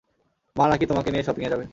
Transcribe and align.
মা 0.55 0.65
না-কি 0.67 0.85
তোমাকে 0.85 1.09
নিয়ে 1.11 1.23
শপিং 1.23 1.43
এ 1.45 1.49
যাবে। 1.49 1.65